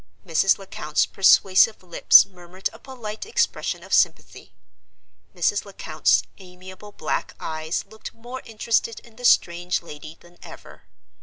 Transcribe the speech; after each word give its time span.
Mrs. 0.25 0.57
Lecount's 0.57 1.05
persuasive 1.05 1.83
lips 1.83 2.25
murmured 2.25 2.71
a 2.73 2.79
polite 2.79 3.23
expression 3.23 3.83
of 3.83 3.93
sympathy; 3.93 4.51
Mrs. 5.35 5.63
Lecount's 5.63 6.23
amiable 6.39 6.91
black 6.91 7.35
eyes 7.39 7.85
looked 7.85 8.11
more 8.11 8.41
interested 8.43 8.99
in 9.01 9.17
the 9.17 9.25
strange 9.25 9.83
lady 9.83 10.17
than 10.19 10.39
ever. 10.41 10.85